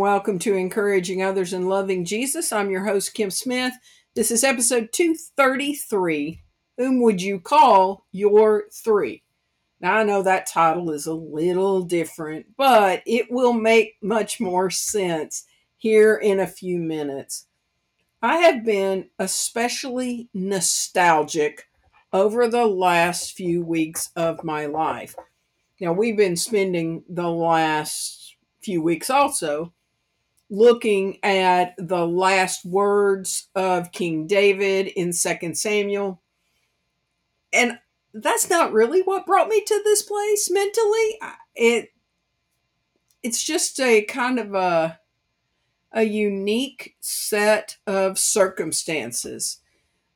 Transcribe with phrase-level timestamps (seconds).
[0.00, 2.54] welcome to Encouraging Others in Loving Jesus.
[2.54, 3.74] I'm your host, Kim Smith.
[4.14, 6.40] This is episode 233.
[6.78, 9.22] Whom would you call your three?
[9.78, 14.70] Now, I know that title is a little different, but it will make much more
[14.70, 15.44] sense
[15.76, 17.46] here in a few minutes.
[18.22, 21.68] I have been especially nostalgic
[22.10, 25.14] over the last few weeks of my life.
[25.78, 29.74] Now, we've been spending the last few weeks also
[30.50, 36.20] looking at the last words of King David in 2 Samuel.
[37.52, 37.78] And
[38.12, 41.18] that's not really what brought me to this place mentally.
[41.54, 41.92] It
[43.22, 44.98] it's just a kind of a
[45.92, 49.58] a unique set of circumstances.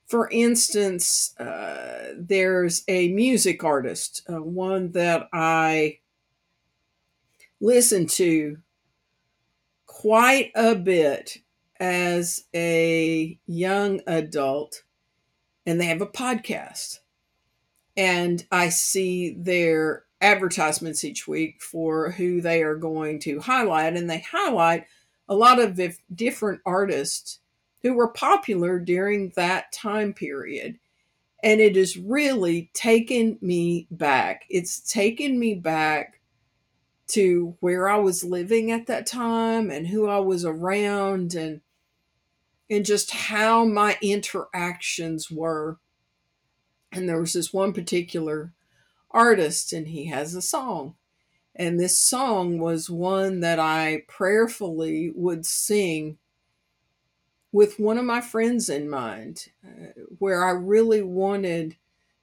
[0.06, 5.98] For instance, uh, there's a music artist, uh, one that I
[7.60, 8.58] listen to
[10.04, 11.38] quite a bit
[11.80, 14.82] as a young adult,
[15.64, 16.98] and they have a podcast.
[17.96, 24.10] And I see their advertisements each week for who they are going to highlight, and
[24.10, 24.84] they highlight
[25.26, 25.80] a lot of
[26.14, 27.38] different artists
[27.82, 30.78] who were popular during that time period.
[31.42, 34.44] And it has really taken me back.
[34.50, 36.13] It's taken me back
[37.08, 41.60] to where I was living at that time and who I was around and
[42.70, 45.78] and just how my interactions were.
[46.90, 48.52] And there was this one particular
[49.10, 50.94] artist and he has a song
[51.56, 56.18] and this song was one that I prayerfully would sing
[57.52, 61.76] with one of my friends in mind, uh, where I really wanted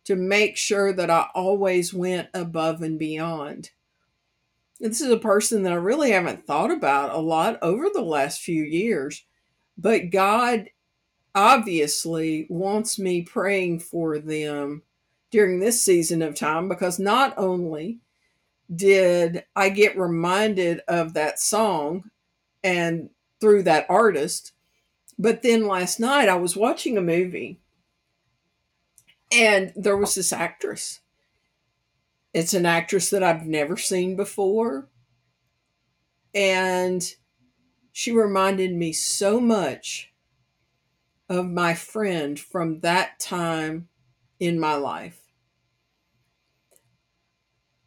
[0.03, 3.71] to make sure that I always went above and beyond.
[4.81, 8.41] This is a person that I really haven't thought about a lot over the last
[8.41, 9.23] few years,
[9.77, 10.69] but God
[11.33, 14.81] obviously wants me praying for them
[15.29, 17.99] during this season of time because not only
[18.73, 22.09] did I get reminded of that song
[22.63, 23.09] and
[23.39, 24.53] through that artist.
[25.17, 27.59] But then last night I was watching a movie
[29.31, 31.01] and there was this actress.
[32.33, 34.87] It's an actress that I've never seen before.
[36.33, 37.03] And
[37.91, 40.13] she reminded me so much
[41.27, 43.89] of my friend from that time
[44.39, 45.21] in my life.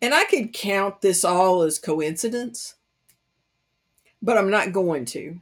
[0.02, 2.74] And I could count this all as coincidence,
[4.20, 5.40] but I'm not going to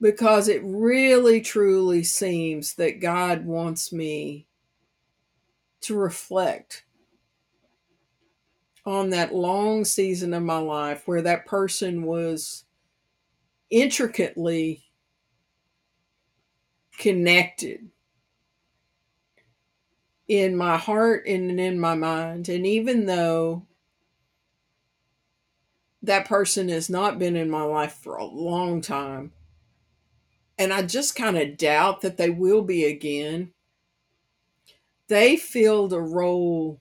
[0.00, 4.46] because it really truly seems that God wants me
[5.82, 6.84] to reflect
[8.90, 12.64] on that long season of my life where that person was
[13.70, 14.82] intricately
[16.98, 17.88] connected
[20.26, 22.48] in my heart and in my mind.
[22.48, 23.66] And even though
[26.02, 29.32] that person has not been in my life for a long time,
[30.58, 33.52] and I just kind of doubt that they will be again,
[35.08, 36.80] they filled a role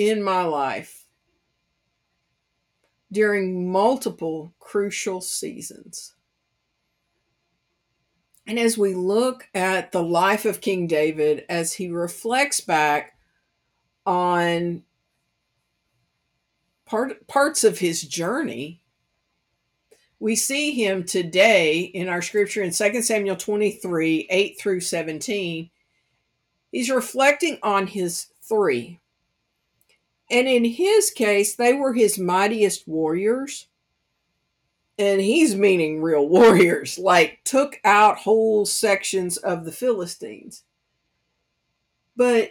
[0.00, 1.04] in my life
[3.12, 6.14] during multiple crucial seasons.
[8.46, 13.18] And as we look at the life of King David, as he reflects back
[14.06, 14.84] on
[16.86, 18.80] part, parts of his journey,
[20.18, 25.70] we see him today in our scripture in 2 Samuel 23 8 through 17.
[26.72, 28.99] He's reflecting on his three.
[30.30, 33.66] And in his case, they were his mightiest warriors
[35.00, 40.62] and he's meaning real warriors, like took out whole sections of the Philistines.
[42.16, 42.50] But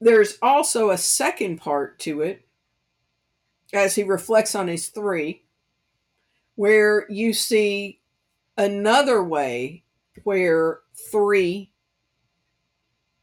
[0.00, 2.46] there's also a second part to it
[3.72, 5.44] as he reflects on his three,
[6.56, 8.00] where you see
[8.56, 9.84] another way
[10.24, 11.70] where three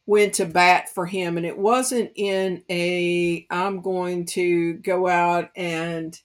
[0.05, 1.37] went to bat for him.
[1.37, 6.19] And it wasn't in a, I'm going to go out and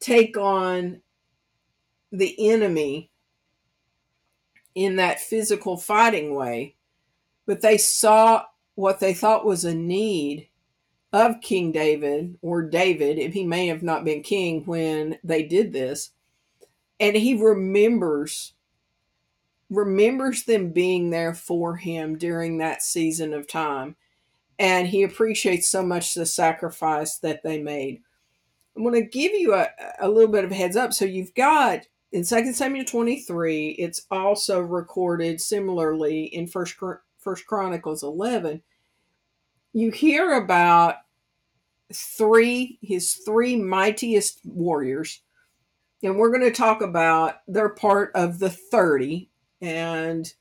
[0.00, 1.00] take on
[2.12, 3.10] the enemy
[4.74, 6.76] in that physical fighting way,
[7.46, 8.44] but they saw
[8.74, 10.48] what they thought was a need
[11.12, 15.72] of King David or David, if he may have not been king when they did
[15.72, 16.10] this.
[17.00, 18.52] And he remembers
[19.70, 23.96] remembers them being there for him during that season of time.
[24.58, 28.02] And he appreciates so much the sacrifice that they made.
[28.76, 29.68] I'm going to give you a,
[30.00, 30.92] a little bit of heads up.
[30.92, 36.76] So you've got in 2 Samuel 23, it's also recorded similarly in First,
[37.18, 38.62] First Chronicles 11.
[39.72, 40.96] You hear about
[41.92, 45.22] three, his three mightiest warriors.
[46.02, 49.30] And we're going to talk about they're part of the 30.
[49.60, 50.32] And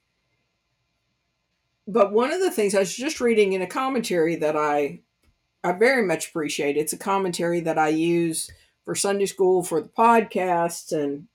[1.88, 5.01] but one of the things I was just reading in a commentary that I
[5.63, 6.77] I very much appreciate.
[6.77, 8.50] It's a commentary that I use
[8.86, 11.27] for Sunday school for the podcasts and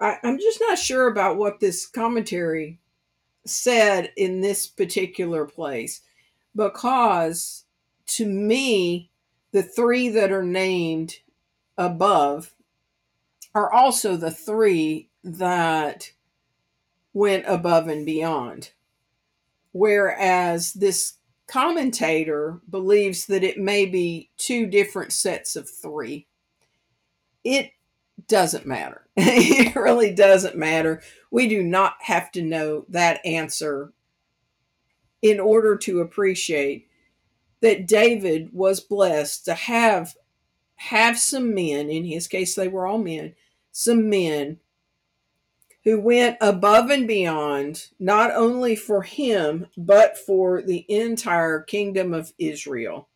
[0.00, 2.78] I, I'm just not sure about what this commentary
[3.44, 6.00] said in this particular place
[6.54, 7.64] because
[8.06, 9.10] to me,
[9.52, 11.16] the three that are named
[11.78, 12.54] above
[13.54, 16.12] are also the three that
[17.12, 18.70] went above and beyond.
[19.72, 21.14] Whereas this
[21.46, 26.26] commentator believes that it may be two different sets of three.
[27.42, 27.72] It
[28.28, 29.06] doesn't matter.
[29.16, 31.02] it really doesn't matter.
[31.30, 33.92] We do not have to know that answer
[35.22, 36.88] in order to appreciate
[37.60, 40.14] that David was blessed to have
[40.76, 43.34] have some men in his case they were all men
[43.70, 44.58] some men
[45.84, 52.32] who went above and beyond, not only for him, but for the entire kingdom of
[52.38, 53.08] Israel.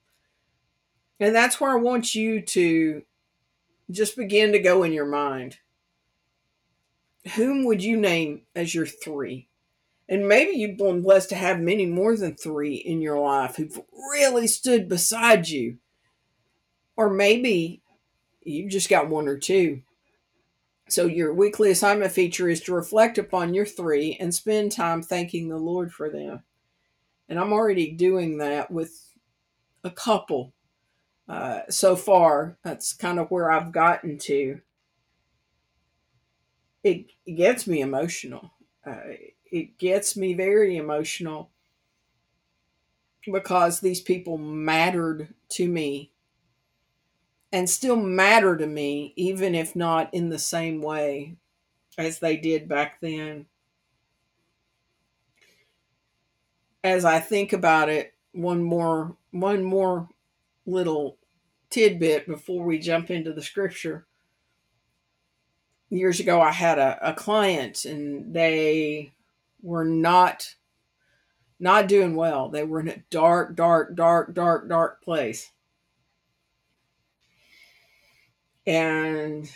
[1.20, 3.02] And that's where I want you to
[3.90, 5.58] just begin to go in your mind.
[7.34, 9.48] Whom would you name as your three?
[10.08, 13.80] And maybe you've been blessed to have many more than three in your life who've
[14.10, 15.78] really stood beside you.
[16.96, 17.82] Or maybe
[18.42, 19.82] you've just got one or two
[20.88, 25.48] so, your weekly assignment feature is to reflect upon your three and spend time thanking
[25.48, 26.42] the Lord for them.
[27.28, 29.10] And I'm already doing that with
[29.82, 30.52] a couple
[31.26, 32.58] uh, so far.
[32.62, 34.60] That's kind of where I've gotten to.
[36.82, 38.52] It, it gets me emotional.
[38.86, 39.14] Uh,
[39.50, 41.50] it gets me very emotional
[43.24, 46.12] because these people mattered to me
[47.54, 51.36] and still matter to me, even if not in the same way
[51.96, 53.46] as they did back then.
[56.82, 60.08] As I think about it, one more one more
[60.66, 61.16] little
[61.70, 64.04] tidbit before we jump into the scripture.
[65.90, 69.12] Years ago, I had a, a client and they
[69.62, 70.56] were not
[71.60, 72.48] not doing well.
[72.48, 75.52] They were in a dark, dark, dark, dark, dark place
[78.66, 79.50] and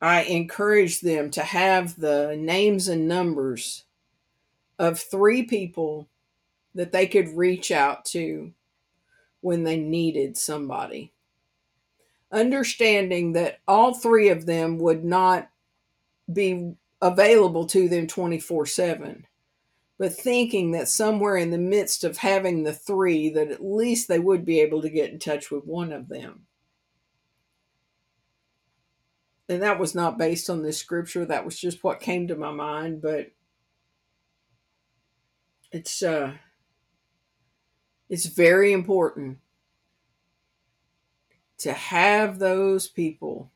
[0.00, 3.84] I encouraged them to have the names and numbers
[4.78, 6.08] of three people
[6.74, 8.52] that they could reach out to
[9.40, 11.12] when they needed somebody.
[12.32, 15.50] Understanding that all three of them would not
[16.32, 16.72] be
[17.02, 19.26] available to them 24 7,
[19.98, 24.20] but thinking that somewhere in the midst of having the three, that at least they
[24.20, 26.46] would be able to get in touch with one of them
[29.50, 31.24] and that was not based on this scripture.
[31.24, 33.32] That was just what came to my mind but
[35.72, 36.32] it's uh
[38.08, 39.38] it's very important
[41.58, 43.52] to have those people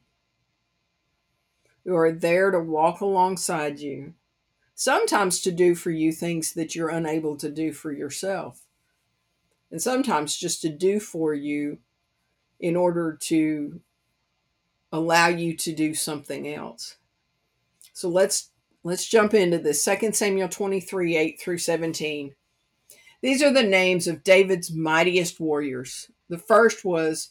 [1.85, 4.15] who are there to walk alongside you
[4.75, 8.61] sometimes to do for you things that you're unable to do for yourself
[9.71, 11.79] and sometimes just to do for you
[12.61, 13.81] in order to
[14.95, 16.97] allow you to do something else.
[17.93, 18.51] So let's
[18.85, 19.85] let's jump into this.
[19.85, 22.35] 2 Samuel 23, 8 through 17.
[23.21, 26.11] These are the names of David's mightiest warriors.
[26.29, 27.29] The first was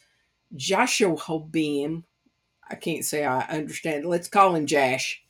[0.55, 2.03] Joshua Jashobeam.
[2.70, 4.05] I can't say I understand.
[4.05, 5.24] Let's call him Jash.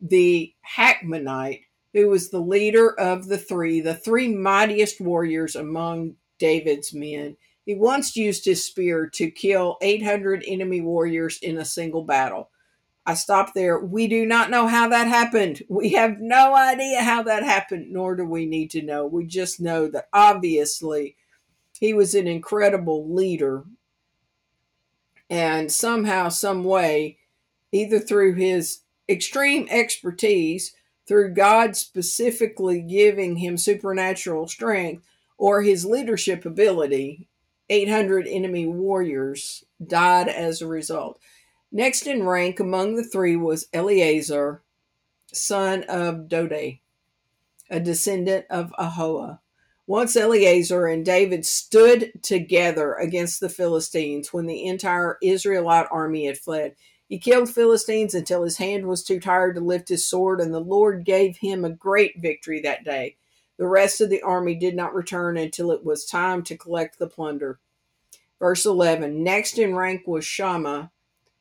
[0.00, 6.92] The Hacmonite, who was the leader of the three, the three mightiest warriors among David's
[6.92, 7.36] men.
[7.68, 12.48] He once used his spear to kill 800 enemy warriors in a single battle.
[13.04, 13.78] I stopped there.
[13.78, 15.62] We do not know how that happened.
[15.68, 19.04] We have no idea how that happened, nor do we need to know.
[19.04, 21.16] We just know that obviously
[21.78, 23.64] he was an incredible leader.
[25.28, 27.18] And somehow, some way,
[27.70, 28.78] either through his
[29.10, 30.74] extreme expertise,
[31.06, 35.04] through God specifically giving him supernatural strength,
[35.36, 37.27] or his leadership ability,
[37.70, 41.20] 800 enemy warriors died as a result.
[41.70, 44.62] Next in rank among the three was Eleazar,
[45.32, 46.78] son of Dode,
[47.70, 49.40] a descendant of Ahoah.
[49.86, 56.38] Once Eleazar and David stood together against the Philistines when the entire Israelite army had
[56.38, 56.74] fled.
[57.08, 60.60] He killed Philistines until his hand was too tired to lift his sword, and the
[60.60, 63.16] Lord gave him a great victory that day.
[63.58, 67.08] The rest of the army did not return until it was time to collect the
[67.08, 67.58] plunder.
[68.38, 70.92] Verse 11 Next in rank was Shammah,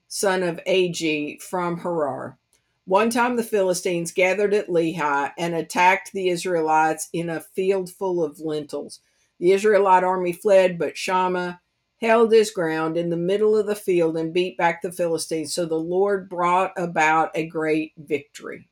[0.08, 2.38] son of Agee from Harar.
[2.86, 8.24] One time the Philistines gathered at Lehi and attacked the Israelites in a field full
[8.24, 9.02] of lentils.
[9.40, 11.60] The Israelite army fled, but Shammah
[12.02, 15.54] held his ground in the middle of the field and beat back the Philistines.
[15.54, 18.70] So the Lord brought about a great victory.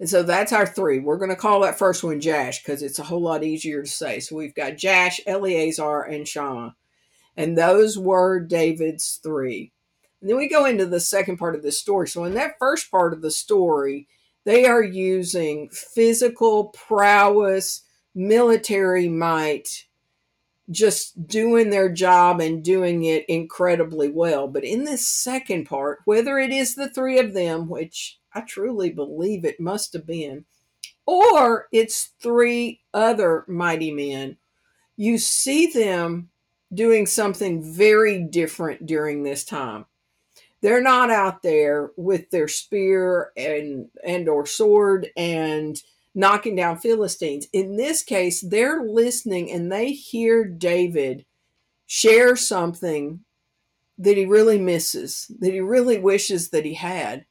[0.00, 1.00] And so that's our three.
[1.00, 3.88] We're going to call that first one Jash because it's a whole lot easier to
[3.88, 4.20] say.
[4.20, 6.76] So we've got Jash, Eleazar, and Shammah.
[7.36, 9.72] And those were David's three.
[10.20, 12.08] And then we go into the second part of the story.
[12.08, 14.08] So in that first part of the story,
[14.44, 17.82] they are using physical prowess,
[18.14, 19.84] military might,
[20.70, 24.48] just doing their job and doing it incredibly well.
[24.48, 28.90] But in this second part, whether it is the three of them, which I truly
[28.90, 30.44] believe it must have been,
[31.06, 34.36] or it's three other mighty men,
[34.96, 36.30] you see them
[36.72, 39.86] doing something very different during this time.
[40.60, 45.82] They're not out there with their spear and and or sword and
[46.14, 47.48] knocking down philistines.
[47.52, 51.24] In this case they're listening and they hear david
[51.86, 53.20] share something
[53.98, 57.24] that he really misses that he really wishes that he had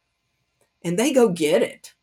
[0.83, 1.93] and they go get it.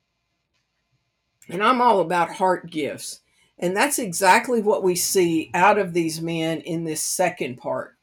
[1.48, 3.20] And i'm all about heart gifts.
[3.58, 7.96] And that's exactly what we see out of these men in this second part.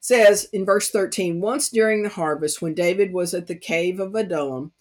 [0.00, 4.14] Says in verse 13 Once during the harvest, when David was at the cave of
[4.14, 4.72] Adullam,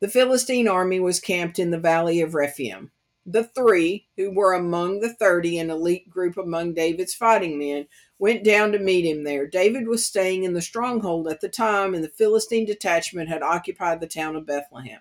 [0.00, 2.90] the Philistine army was camped in the valley of Rephaim.
[3.26, 7.86] The three, who were among the thirty, an elite group among David's fighting men,
[8.18, 9.46] went down to meet him there.
[9.46, 14.00] David was staying in the stronghold at the time, and the Philistine detachment had occupied
[14.00, 15.00] the town of Bethlehem.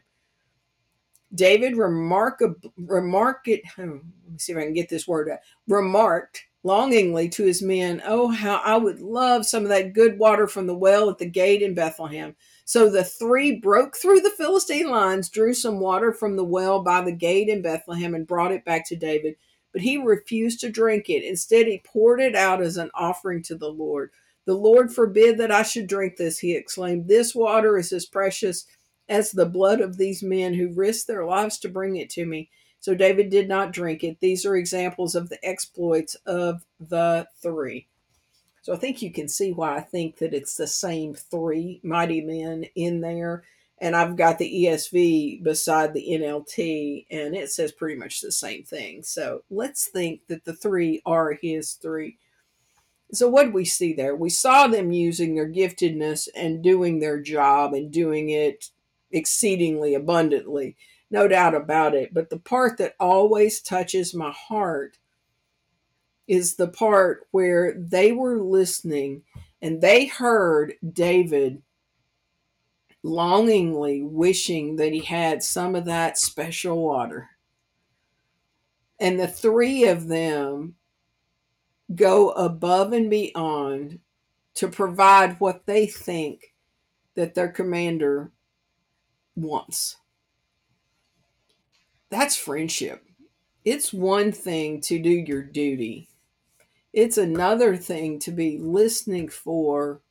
[1.33, 2.41] David remark,
[2.77, 7.27] remark it, hmm, let me see if I can get this word out, remarked longingly
[7.29, 10.75] to his men, Oh, how I would love some of that good water from the
[10.75, 12.35] well at the gate in Bethlehem.
[12.65, 17.01] So the three broke through the Philistine lines, drew some water from the well by
[17.01, 19.35] the gate in Bethlehem, and brought it back to David.
[19.73, 21.23] But he refused to drink it.
[21.23, 24.11] Instead, he poured it out as an offering to the Lord.
[24.45, 27.07] The Lord forbid that I should drink this, he exclaimed.
[27.07, 28.65] This water is as precious
[29.09, 32.49] as the blood of these men who risked their lives to bring it to me.
[32.79, 34.19] So David did not drink it.
[34.19, 37.87] These are examples of the exploits of the three.
[38.61, 42.21] So I think you can see why I think that it's the same three mighty
[42.21, 43.43] men in there.
[43.83, 48.63] And I've got the ESV beside the NLT, and it says pretty much the same
[48.63, 49.03] thing.
[49.03, 52.17] So let's think that the three are his three.
[53.11, 54.15] So, what did we see there?
[54.15, 58.69] We saw them using their giftedness and doing their job and doing it
[59.11, 60.77] exceedingly abundantly
[61.13, 62.11] no doubt about it.
[62.11, 64.97] But the part that always touches my heart
[66.27, 69.21] is the part where they were listening
[69.61, 71.61] and they heard David
[73.03, 77.29] longingly wishing that he had some of that special water.
[78.99, 80.75] And the three of them
[81.93, 83.99] go above and beyond
[84.55, 86.53] to provide what they think
[87.15, 88.31] that their commander
[89.35, 89.97] wants.
[92.09, 93.03] That's friendship.
[93.65, 96.09] It's one thing to do your duty,
[96.91, 100.01] it's another thing to be listening for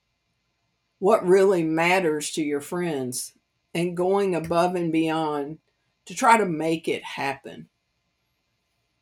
[1.02, 3.32] what really matters to your friends
[3.74, 5.58] and going above and beyond
[6.04, 7.68] to try to make it happen.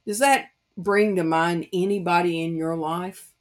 [0.07, 0.47] Does that
[0.79, 3.35] bring to mind anybody in your life?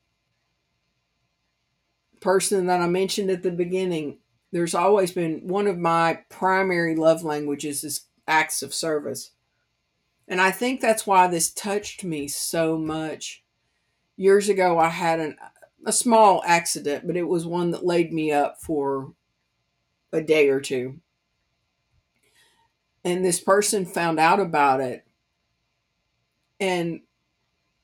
[2.20, 4.18] Person that I mentioned at the beginning,
[4.52, 9.32] there's always been one of my primary love languages is acts of service.
[10.28, 13.42] And I think that's why this touched me so much.
[14.18, 15.38] Years ago, I had an,
[15.86, 19.14] a small accident, but it was one that laid me up for
[20.12, 21.00] a day or two.
[23.04, 25.06] And this person found out about it
[26.60, 27.02] and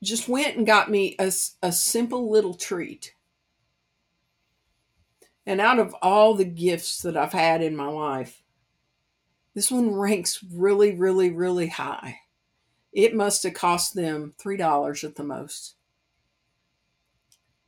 [0.03, 3.13] just went and got me a, a simple little treat.
[5.45, 8.43] And out of all the gifts that I've had in my life,
[9.53, 12.19] this one ranks really, really, really high.
[12.91, 15.75] It must have cost them $3 at the most.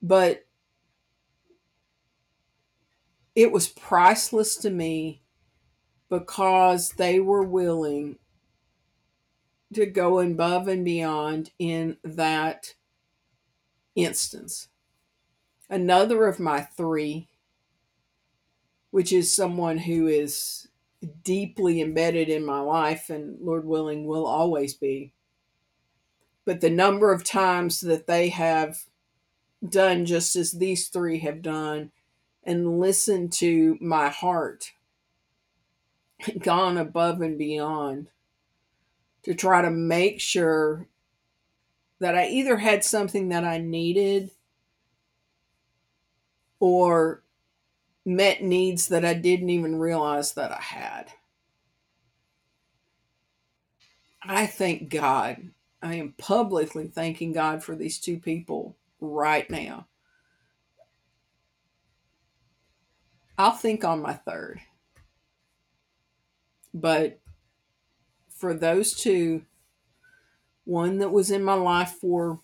[0.01, 0.45] But
[3.35, 5.21] it was priceless to me
[6.09, 8.17] because they were willing
[9.73, 12.73] to go above and beyond in that
[13.95, 14.69] instance.
[15.69, 17.27] Another of my three,
[18.91, 20.67] which is someone who is
[21.23, 25.11] deeply embedded in my life and Lord willing will always be.
[26.45, 28.85] But the number of times that they have
[29.67, 31.91] done just as these three have done
[32.43, 34.71] and listened to my heart,
[36.39, 38.07] gone above and beyond
[39.23, 40.87] to try to make sure
[41.99, 44.31] that I either had something that I needed
[46.59, 47.23] or
[48.05, 51.11] met needs that I didn't even realize that I had.
[54.23, 55.49] I thank God.
[55.81, 59.87] I am publicly thanking God for these two people right now.
[63.37, 64.61] I'll think on my third.
[66.73, 67.19] But
[68.29, 69.43] for those two,
[70.65, 72.41] one that was in my life for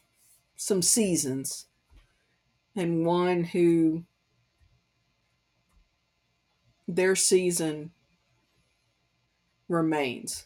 [0.56, 1.66] some seasons,
[2.76, 4.04] and one who
[6.88, 7.92] their season
[9.68, 10.46] remains.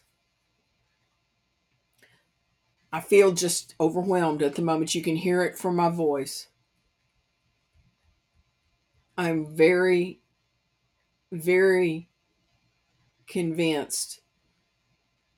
[2.92, 4.94] I feel just overwhelmed at the moment.
[4.94, 6.48] You can hear it from my voice.
[9.16, 10.20] I'm very,
[11.30, 12.08] very
[13.26, 14.20] convinced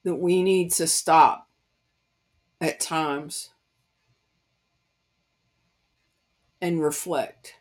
[0.04, 1.48] that we need to stop
[2.60, 3.50] at times
[6.60, 7.54] and reflect.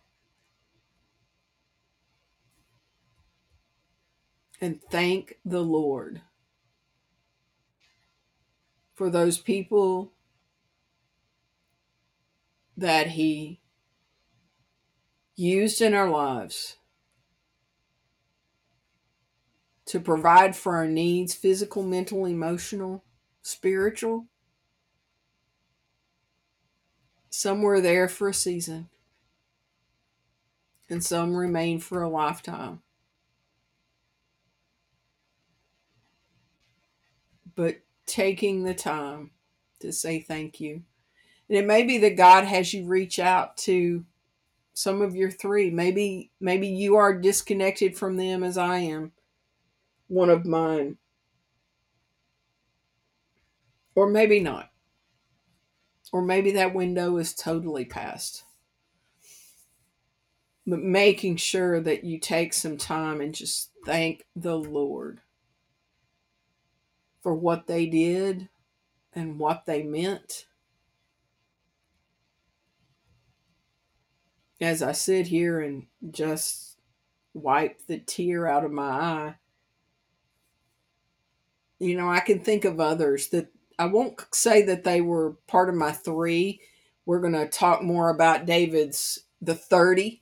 [4.61, 6.21] And thank the Lord
[8.99, 10.11] for those people
[12.75, 13.61] that He
[15.37, 16.75] used in our lives
[19.85, 23.05] to provide for our needs physical, mental, emotional,
[23.41, 24.25] spiritual.
[27.29, 28.89] Some were there for a season,
[30.89, 32.81] and some remain for a lifetime.
[37.55, 37.77] But
[38.09, 39.31] taking the time
[39.79, 40.81] to say thank you.
[41.47, 44.05] And it may be that God has you reach out to
[44.73, 45.69] some of your three.
[45.69, 49.11] Maybe maybe you are disconnected from them as I am,
[50.07, 50.97] one of mine.
[53.95, 54.69] Or maybe not.
[56.11, 58.43] Or maybe that window is totally past.
[60.65, 65.21] But making sure that you take some time and just thank the Lord
[67.21, 68.49] for what they did
[69.13, 70.45] and what they meant.
[74.61, 76.77] As I sit here and just
[77.33, 79.35] wipe the tear out of my eye,
[81.79, 85.69] you know, I can think of others that I won't say that they were part
[85.69, 86.59] of my three.
[87.05, 90.21] We're going to talk more about David's the 30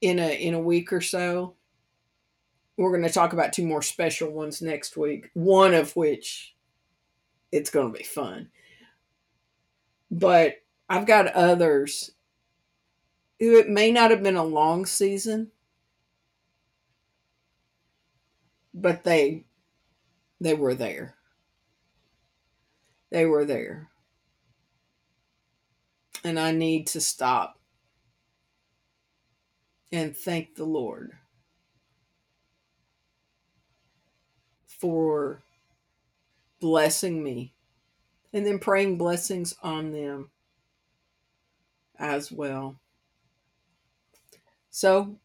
[0.00, 1.55] in a in a week or so
[2.76, 6.54] we're going to talk about two more special ones next week, one of which
[7.50, 8.50] it's going to be fun.
[10.10, 10.56] But
[10.88, 12.12] I've got others
[13.40, 15.50] who it may not have been a long season,
[18.74, 19.44] but they
[20.40, 21.14] they were there.
[23.10, 23.88] They were there.
[26.24, 27.58] And I need to stop
[29.92, 31.12] and thank the Lord
[34.80, 35.42] for
[36.60, 37.52] blessing me
[38.32, 40.30] and then praying blessings on them
[41.98, 42.76] as well.
[44.70, 45.16] So,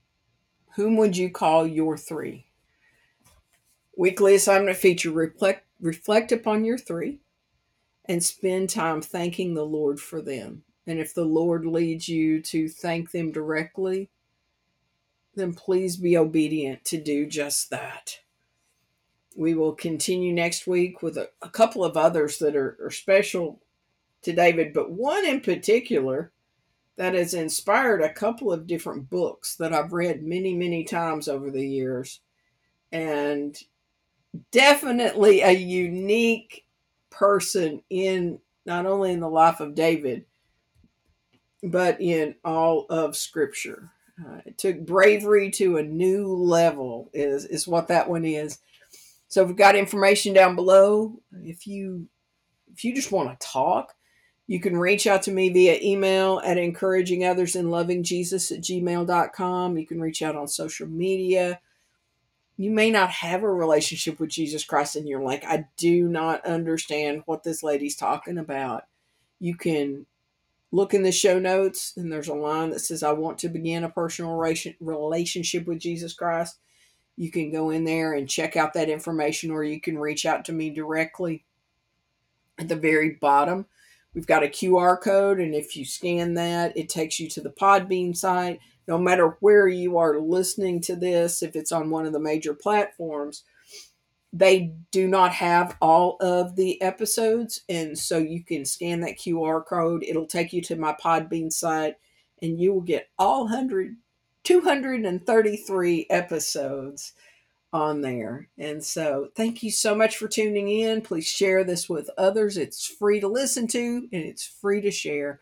[0.76, 2.46] whom would you call your three?
[3.98, 7.20] Weekly assignment feature reflect, reflect upon your three
[8.06, 10.64] and spend time thanking the Lord for them.
[10.88, 14.10] And if the Lord leads you to thank them directly,
[15.36, 18.20] then please be obedient to do just that
[19.36, 23.62] we will continue next week with a, a couple of others that are, are special
[24.24, 26.32] to David, but one in particular
[26.98, 31.50] that has inspired a couple of different books that I've read many, many times over
[31.50, 32.20] the years.
[32.92, 33.58] And
[34.52, 36.66] definitely a unique
[37.10, 40.26] person in not only in the life of David,
[41.64, 43.92] but in all of Scripture.
[44.20, 48.60] Uh, it took bravery to a new level, is, is what that one is.
[49.32, 51.22] So we've got information down below.
[51.32, 52.10] If you
[52.74, 53.94] if you just want to talk,
[54.46, 58.60] you can reach out to me via email at encouraging others in loving Jesus at
[58.60, 59.78] gmail.com.
[59.78, 61.62] You can reach out on social media.
[62.58, 66.46] you may not have a relationship with Jesus Christ and you're like, I do not
[66.46, 68.84] understand what this lady's talking about.
[69.40, 70.08] You can
[70.74, 73.86] look in the show notes and there's a line that says, I want to begin
[73.86, 76.60] a personal relationship with Jesus Christ.
[77.22, 80.46] You can go in there and check out that information, or you can reach out
[80.46, 81.46] to me directly.
[82.58, 83.68] At the very bottom,
[84.14, 87.52] we've got a QR code, and if you scan that, it takes you to the
[87.52, 92.14] Podbean site no matter where you are listening to this, if it's on one of
[92.14, 93.44] the major platforms,
[94.34, 97.62] they do not have all of the episodes.
[97.70, 100.04] And so you can scan that QR code.
[100.04, 101.96] It'll take you to my Podbean site
[102.42, 103.96] and you will get all 100,
[104.44, 107.14] 233 episodes
[107.74, 108.50] on there.
[108.58, 111.02] And so thank you so much for tuning in.
[111.02, 112.58] Please share this with others.
[112.58, 115.40] It's free to listen to and it's free to share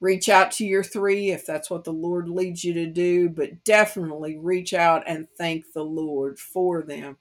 [0.00, 3.64] reach out to your three if that's what the Lord leads you to do, but
[3.64, 7.18] definitely reach out and thank the Lord for them.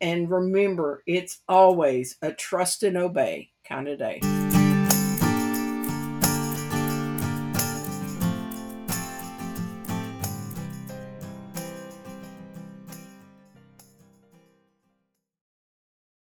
[0.00, 4.20] And remember, it's always a trust and obey kind of day.